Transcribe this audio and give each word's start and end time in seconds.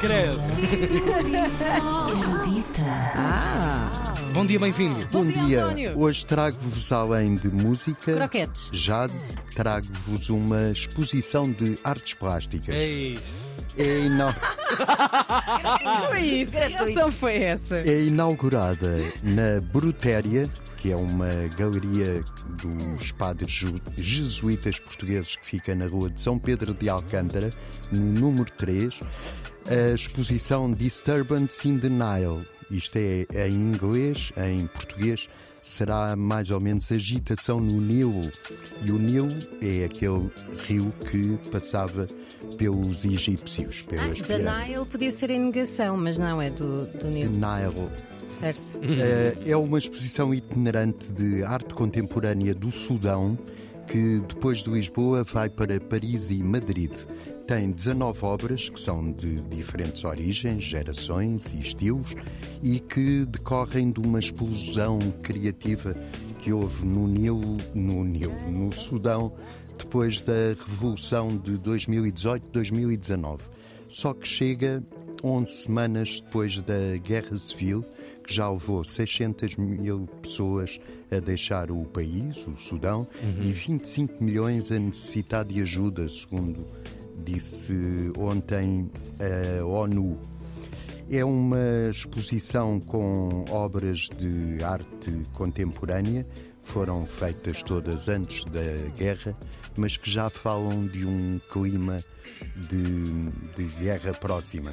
Credo. 0.00 0.40
Erudita. 2.08 2.82
Ah, 3.14 4.14
Bom 4.32 4.46
dia, 4.46 4.58
bem-vindo. 4.58 5.06
bom 5.10 5.24
dia. 5.26 5.64
António. 5.64 5.98
Hoje 5.98 6.24
trago-vos, 6.24 6.90
além 6.92 7.34
de 7.34 7.48
música, 7.50 8.14
Croquetes. 8.14 8.70
jazz, 8.72 9.36
trago-vos 9.54 10.30
uma 10.30 10.70
exposição 10.70 11.50
de 11.50 11.78
artes 11.84 12.14
plásticas. 12.14 12.68
Ei, 12.74 13.18
É, 13.78 14.00
ina- 14.00 14.32
Foi 16.08 16.20
isso. 16.22 16.50
Que 16.52 16.58
reação 16.58 17.10
foi 17.12 17.36
essa? 17.42 17.76
é 17.78 18.02
inaugurada 18.02 18.98
na 19.22 19.60
Brutéria, 19.72 20.50
que 20.78 20.90
é 20.92 20.96
uma 20.96 21.28
galeria 21.56 22.24
dos 22.62 23.12
padres 23.12 23.52
ju- 23.52 23.76
jesuítas 23.96 24.78
portugueses 24.80 25.36
que 25.36 25.46
fica 25.46 25.74
na 25.74 25.86
rua 25.86 26.10
de 26.10 26.20
São 26.20 26.38
Pedro 26.38 26.74
de 26.74 26.88
Alcântara, 26.88 27.52
no 27.92 28.00
número 28.20 28.50
3, 28.56 29.00
a 29.70 29.94
exposição 29.94 30.72
Disturbance 30.72 31.68
in 31.68 31.78
the 31.78 31.88
Nile. 31.88 32.46
Isto 32.70 32.98
é 32.98 33.48
em 33.48 33.54
inglês, 33.54 34.32
em 34.36 34.66
português 34.66 35.28
será 35.42 36.14
mais 36.16 36.50
ou 36.50 36.60
menos 36.60 36.90
agitação 36.92 37.60
no 37.60 37.80
Nilo. 37.80 38.30
E 38.84 38.90
o 38.90 38.98
Nilo 38.98 39.34
é 39.60 39.84
aquele 39.84 40.30
rio 40.66 40.92
que 41.10 41.36
passava 41.50 42.06
pelos 42.56 43.04
egípcios, 43.04 43.84
Ah, 43.86 43.90
pelas 43.90 44.18
da 44.20 44.24
pirâmides. 44.38 44.68
Nile 44.68 44.86
podia 44.86 45.10
ser 45.10 45.30
indicação, 45.30 45.96
mas 45.96 46.16
não 46.18 46.40
é 46.40 46.50
do, 46.50 46.86
do 46.98 47.08
Nilo, 47.08 47.32
Nile. 47.32 47.88
certo? 48.40 48.78
Eh, 48.82 49.36
É 49.46 49.56
uma 49.56 49.78
exposição 49.78 50.32
itinerante 50.32 51.12
de 51.12 51.42
arte 51.44 51.74
contemporânea 51.74 52.54
do 52.54 52.70
Sudão 52.70 53.36
que 53.90 54.20
depois 54.20 54.62
de 54.62 54.70
Lisboa 54.70 55.24
vai 55.24 55.50
para 55.50 55.80
Paris 55.80 56.30
e 56.30 56.40
Madrid. 56.40 56.92
Tem 57.44 57.72
19 57.72 58.24
obras 58.24 58.68
que 58.68 58.78
são 58.78 59.10
de 59.10 59.40
diferentes 59.42 60.04
origens, 60.04 60.62
gerações 60.62 61.52
e 61.52 61.58
estilos 61.58 62.14
e 62.62 62.78
que 62.78 63.26
decorrem 63.26 63.90
de 63.90 63.98
uma 63.98 64.20
explosão 64.20 65.00
criativa 65.22 65.92
que 66.38 66.52
houve 66.52 66.86
no 66.86 67.08
Nilo, 67.08 67.56
no 67.74 68.04
Nilo, 68.04 68.48
no 68.48 68.72
Sudão, 68.72 69.32
depois 69.76 70.20
da 70.20 70.54
Revolução 70.68 71.36
de 71.36 71.58
2018-2019. 71.58 73.40
Só 73.88 74.14
que 74.14 74.28
chega 74.28 74.84
11 75.24 75.52
semanas 75.52 76.20
depois 76.20 76.58
da 76.58 76.96
Guerra 77.02 77.36
Civil, 77.36 77.84
já 78.34 78.50
levou 78.50 78.84
600 78.84 79.56
mil 79.56 80.06
pessoas 80.22 80.78
a 81.10 81.18
deixar 81.18 81.70
o 81.70 81.84
país, 81.84 82.46
o 82.46 82.56
Sudão, 82.56 83.06
e 83.40 83.52
25 83.52 84.22
milhões 84.22 84.70
a 84.70 84.78
necessitar 84.78 85.44
de 85.44 85.60
ajuda, 85.60 86.08
segundo 86.08 86.66
disse 87.24 88.12
ontem 88.16 88.90
a 89.18 89.64
ONU. 89.64 90.18
É 91.10 91.24
uma 91.24 91.88
exposição 91.90 92.78
com 92.80 93.44
obras 93.50 94.08
de 94.16 94.62
arte 94.62 95.26
contemporânea, 95.34 96.24
foram 96.62 97.04
feitas 97.04 97.64
todas 97.64 98.08
antes 98.08 98.44
da 98.44 98.62
guerra, 98.96 99.36
mas 99.76 99.96
que 99.96 100.08
já 100.08 100.30
falam 100.30 100.86
de 100.86 101.04
um 101.04 101.40
clima 101.50 101.98
de, 102.68 103.30
de 103.56 103.74
guerra 103.80 104.12
próxima. 104.12 104.72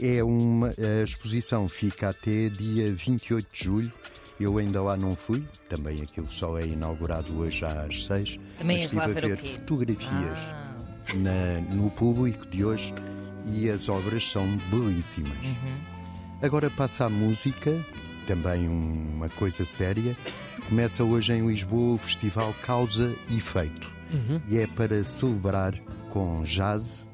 É 0.00 0.22
uma, 0.24 0.68
a 0.68 1.02
exposição 1.04 1.68
fica 1.68 2.08
até 2.10 2.48
dia 2.48 2.92
28 2.92 3.46
de 3.52 3.64
julho. 3.64 3.92
Eu 4.40 4.58
ainda 4.58 4.82
lá 4.82 4.96
não 4.96 5.14
fui, 5.14 5.44
também 5.68 6.02
aquilo 6.02 6.28
só 6.28 6.58
é 6.58 6.66
inaugurado 6.66 7.36
hoje 7.38 7.64
às 7.64 8.04
6. 8.06 8.40
Também 8.58 8.78
estive 8.80 9.00
a 9.00 9.06
ver 9.06 9.36
fotografias 9.38 10.40
Ah. 10.52 10.74
na- 11.16 11.60
no 11.74 11.88
público 11.90 12.44
de 12.46 12.64
hoje 12.64 12.92
e 13.46 13.70
as 13.70 13.88
obras 13.88 14.28
são 14.28 14.44
belíssimas. 14.70 15.38
Agora 16.42 16.68
passa 16.68 17.06
a 17.06 17.08
música, 17.08 17.80
também 18.26 18.66
uma 18.68 19.28
coisa 19.28 19.64
séria. 19.64 20.16
Começa 20.68 21.04
hoje 21.04 21.32
em 21.32 21.46
Lisboa 21.46 21.94
o 21.94 21.98
Festival 21.98 22.52
Causa 22.66 23.14
e 23.28 23.36
Efeito 23.36 23.88
e 24.48 24.58
é 24.58 24.66
para 24.66 25.04
celebrar 25.04 25.78
com 26.10 26.42
jazz 26.42 27.08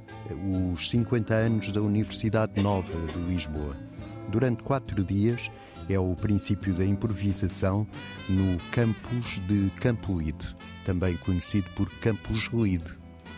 os 0.75 0.89
50 0.91 1.35
anos 1.35 1.73
da 1.73 1.81
Universidade 1.81 2.61
Nova 2.63 2.93
de 3.07 3.19
Lisboa. 3.21 3.77
Durante 4.29 4.63
quatro 4.63 5.03
dias 5.05 5.51
é 5.89 5.99
o 5.99 6.15
princípio 6.15 6.73
da 6.75 6.85
improvisação 6.85 7.87
no 8.29 8.59
campus 8.71 9.41
de 9.49 9.71
Campo 9.81 10.17
Lide, 10.19 10.57
também 10.85 11.17
conhecido 11.17 11.69
por 11.75 11.91
Campus 12.01 12.49
Lide. 12.53 12.85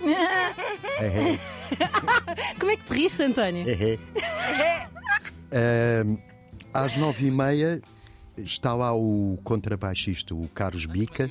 É, 1.01 1.39
Como 2.61 2.71
é 2.71 2.77
que 2.77 2.85
te 2.85 2.93
riste, 2.93 3.23
António? 3.23 3.65
é, 3.69 3.99
é. 5.51 6.03
Às 6.73 6.97
nove 6.97 7.27
e 7.27 7.31
meia 7.31 7.81
está 8.37 8.75
lá 8.75 8.95
o 8.95 9.39
contrabaixista, 9.43 10.35
o 10.35 10.47
Carlos 10.55 10.87
Bica, 10.87 11.31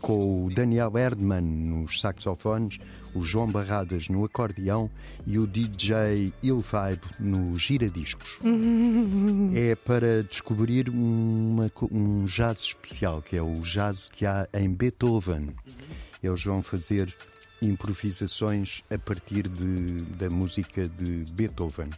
com 0.00 0.46
o 0.46 0.50
Daniel 0.54 0.96
Erdmann 0.96 1.42
nos 1.42 2.00
saxofones, 2.00 2.78
o 3.14 3.22
João 3.22 3.46
Barradas 3.50 4.08
no 4.08 4.24
acordeão 4.24 4.90
e 5.26 5.38
o 5.38 5.46
DJ 5.46 6.32
Il 6.42 6.58
Vibe 6.58 7.02
no 7.18 7.58
giradiscos. 7.58 8.38
é 9.54 9.74
para 9.74 10.22
descobrir 10.22 10.88
uma 10.88 11.70
um 11.90 12.24
jazz 12.24 12.62
especial, 12.62 13.22
que 13.22 13.36
é 13.36 13.42
o 13.42 13.54
jazz 13.60 14.08
que 14.08 14.26
há 14.26 14.48
em 14.54 14.72
Beethoven. 14.72 15.54
Eles 16.22 16.42
vão 16.44 16.62
fazer 16.62 17.14
improvisações 17.60 18.82
a 18.90 18.98
partir 18.98 19.48
de, 19.48 20.02
da 20.16 20.30
música 20.30 20.88
de 20.88 21.24
Beethoven. 21.32 21.88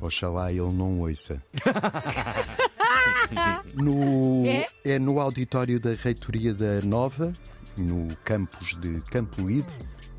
Oxalá 0.00 0.52
ele 0.52 0.72
não 0.72 1.00
ouça. 1.00 1.42
No, 3.74 4.44
É? 4.46 4.66
é 4.84 4.98
no 4.98 5.20
auditório 5.20 5.78
da 5.78 5.92
Reitoria 5.94 6.54
da 6.54 6.80
Nova, 6.82 7.32
no 7.76 8.14
campus 8.24 8.74
de 8.80 9.00
Campo 9.10 9.50
Ide, 9.50 9.66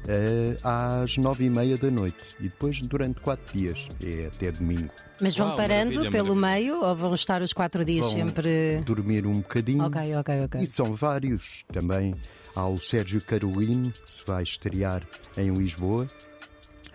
eh, 0.08 0.58
às 0.64 1.18
nove 1.18 1.46
e 1.46 1.50
meia 1.50 1.76
da 1.78 1.90
noite. 1.90 2.36
E 2.40 2.44
depois 2.44 2.80
durante 2.84 3.20
quatro 3.22 3.52
dias, 3.58 3.88
é 4.04 4.28
até 4.28 4.52
domingo. 4.52 4.92
Mas 5.20 5.36
vão 5.36 5.48
Uau, 5.48 5.58
parando 5.58 5.96
maravilha, 5.96 6.12
pelo 6.12 6.36
maravilha. 6.36 6.72
meio 6.76 6.84
ou 6.84 6.96
vão 6.96 7.16
estar 7.16 7.42
os 7.42 7.52
quatro 7.52 7.84
dias 7.84 8.06
Vão 8.06 8.14
sempre. 8.14 8.78
dormir 8.86 9.26
um 9.26 9.38
bocadinho. 9.40 9.84
Ok, 9.86 10.16
ok, 10.16 10.44
ok. 10.46 10.62
E 10.62 10.68
são 10.68 10.94
vários. 10.94 11.64
Também 11.74 12.14
há 12.56 12.68
o 12.68 12.78
Sérgio 12.78 13.20
Carolino, 13.22 13.92
que 13.92 14.12
se 14.12 14.24
vai 14.28 14.44
estrear 14.44 15.02
em 15.36 15.50
Lisboa, 15.58 16.06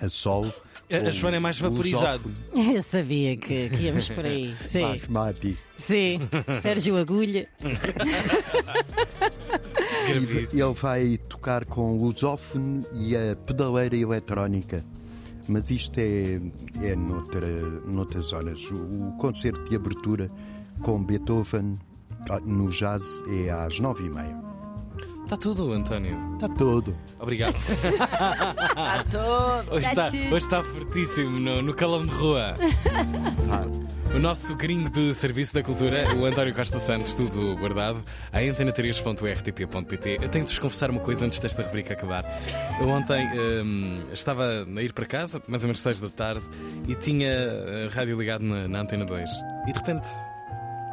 a 0.01 0.09
Sol. 0.09 0.53
A- 0.93 1.11
Joana 1.11 1.37
é 1.37 1.41
mais 1.41 1.59
vaporizado. 1.59 2.31
Eu 2.55 2.83
sabia 2.83 3.37
que, 3.37 3.69
que 3.71 3.85
íamos 3.85 4.09
por 4.09 4.25
aí. 4.27 4.55
Sim, 4.65 4.83
Basmati. 4.99 5.57
sim. 5.79 6.21
Sérgio 6.61 6.97
Agulha. 6.97 7.49
Ele 10.09 10.75
vai 10.75 11.17
tocar 11.29 11.65
com 11.65 11.97
o 11.97 12.05
lusófono 12.05 12.85
e 12.93 13.17
a 13.17 13.37
pedaleira 13.37 13.97
eletrónica. 13.97 14.85
Mas 15.49 15.71
isto 15.71 15.99
é, 15.99 16.41
é 16.83 16.95
noutra, 16.95 17.47
noutras 17.87 18.33
horas. 18.33 18.61
O, 18.71 19.09
o 19.09 19.17
concerto 19.19 19.69
de 19.69 19.75
abertura 19.77 20.29
com 20.83 21.03
Beethoven 21.03 21.79
ah, 22.31 22.39
no 22.41 22.69
jazz 22.71 23.03
é 23.29 23.51
às 23.51 23.81
nove 23.81 24.05
e 24.07 24.11
meia. 24.11 24.52
Está 25.33 25.49
tudo, 25.49 25.73
António. 25.73 26.35
Está 26.35 26.47
todo. 26.47 26.95
Obrigado. 27.19 27.55
A 28.77 29.03
todo. 29.11 29.77
Hoje 29.77 29.87
está, 29.87 30.05
it. 30.05 30.27
hoje 30.27 30.45
está 30.45 30.63
fortíssimo 30.63 31.41
no, 31.41 31.63
no 31.63 31.73
calão 31.73 32.05
de 32.05 32.11
rua. 32.11 32.53
O 34.15 34.19
nosso 34.19 34.55
gringo 34.55 34.91
de 34.91 35.15
Serviço 35.15 35.55
da 35.55 35.63
Cultura, 35.63 36.15
o 36.15 36.27
António 36.27 36.55
Costa 36.55 36.79
Santos, 36.79 37.15
tudo 37.15 37.57
guardado, 37.57 38.05
em 38.35 38.53
antena3.rtp.pt. 38.53 40.19
Eu 40.21 40.29
tenho 40.29 40.45
de 40.45 40.51
vos 40.51 40.59
confessar 40.59 40.91
uma 40.91 41.01
coisa 41.01 41.25
antes 41.25 41.41
desta 41.41 41.63
rubrica 41.63 41.95
acabar. 41.95 42.23
Eu 42.79 42.91
ontem 42.91 43.27
hum, 43.65 44.01
estava 44.13 44.67
a 44.67 44.83
ir 44.83 44.93
para 44.93 45.07
casa, 45.07 45.41
mais 45.49 45.63
ou 45.63 45.69
menos 45.69 45.81
6 45.81 46.01
da 46.01 46.11
tarde, 46.11 46.43
e 46.87 46.95
tinha 46.95 47.31
a 47.87 47.95
rádio 47.95 48.19
ligado 48.19 48.45
na, 48.45 48.69
na 48.69 48.81
Antena 48.83 49.07
2. 49.07 49.31
E 49.67 49.73
de 49.73 49.79
repente 49.79 50.07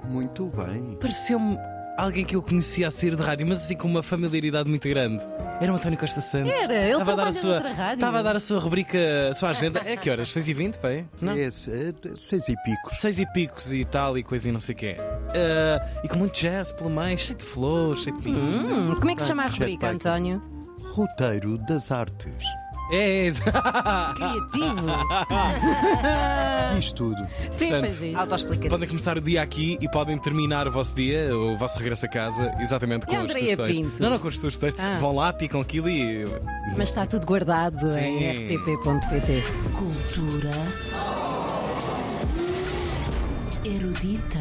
Muito 0.07 0.45
bem. 0.55 0.95
pareceu-me 0.97 1.57
alguém 2.03 2.25
que 2.25 2.35
eu 2.35 2.41
conhecia 2.41 2.87
a 2.87 2.91
sair 2.91 3.15
de 3.15 3.21
rádio, 3.21 3.47
mas 3.47 3.63
assim 3.63 3.75
com 3.75 3.87
uma 3.87 4.03
familiaridade 4.03 4.69
muito 4.69 4.87
grande. 4.87 5.23
Era 5.61 5.71
o 5.71 5.75
António 5.75 5.97
Costa 5.97 6.21
Santos. 6.21 6.51
Era, 6.51 6.73
ele 6.73 6.91
Estava 6.91 7.11
a 7.11 7.15
dar 7.15 7.27
a 7.27 7.31
sua, 7.31 7.59
rádio. 7.59 7.93
Estava 7.95 8.19
a 8.19 8.21
dar 8.21 8.35
a 8.35 8.39
sua 8.39 8.59
rubrica, 8.59 8.97
a 9.29 9.33
sua 9.33 9.49
agenda. 9.49 9.81
É 9.85 9.97
que 9.97 10.09
horas? 10.09 10.29
6h20, 10.29 10.77
pai? 10.77 11.05
Não? 11.21 11.33
É, 11.33 11.47
é 11.47 11.51
seis 11.51 12.47
e 12.47 12.55
picos. 12.63 12.97
Seis 12.99 13.19
e 13.19 13.25
picos 13.25 13.73
e 13.73 13.83
tal 13.85 14.17
e 14.17 14.23
coisa 14.23 14.49
e 14.49 14.51
não 14.51 14.59
sei 14.59 14.73
o 14.73 14.77
quê. 14.77 14.95
Ah, 14.99 16.01
e 16.03 16.07
com 16.07 16.17
muito 16.17 16.39
jazz 16.39 16.71
pelo 16.71 16.89
meio, 16.89 17.17
cheio 17.17 17.37
de 17.37 17.45
flores, 17.45 18.03
cheio 18.03 18.15
de 18.15 18.23
pinho. 18.23 18.39
Hum, 18.39 18.95
como 18.95 19.11
é 19.11 19.15
que 19.15 19.21
se 19.21 19.27
chama 19.27 19.43
a 19.43 19.47
rubrica. 19.47 19.89
António? 19.89 20.41
Roteiro 20.93 21.57
das 21.57 21.91
artes. 21.91 22.43
É, 22.91 23.27
é. 23.27 23.31
Criativo. 23.31 24.87
Isto 26.77 26.95
tudo. 26.95 27.27
Sim, 27.51 27.69
Portanto, 27.69 27.89
isso. 27.89 28.17
Autoexplicativo. 28.17 28.69
Podem 28.69 28.87
começar 28.87 29.17
o 29.17 29.21
dia 29.21 29.41
aqui 29.41 29.77
e 29.81 29.89
podem 29.89 30.17
terminar 30.17 30.67
o 30.67 30.71
vosso 30.71 30.95
dia, 30.95 31.35
o 31.35 31.57
vosso 31.57 31.79
regresso 31.79 32.05
a 32.05 32.09
casa, 32.09 32.53
exatamente 32.59 33.05
com 33.05 33.13
E 33.13 33.15
a 33.15 33.19
as 33.19 33.23
Andreia 33.25 33.55
sugestões. 33.55 33.77
Pinto? 33.77 34.01
Não, 34.01 34.09
não, 34.11 34.19
com 34.19 34.27
as 34.27 34.35
sugestões. 34.35 34.73
Ah. 34.77 34.93
Vão 34.95 35.15
lá, 35.15 35.33
picam 35.33 35.61
aquilo 35.61 35.89
e. 35.89 36.25
Mas 36.77 36.89
está 36.89 37.05
tudo 37.05 37.25
guardado 37.25 37.79
Sim. 37.79 37.99
em 37.99 38.45
rtp.pt. 38.45 39.43
Cultura 39.77 40.51
erudita. 43.65 44.39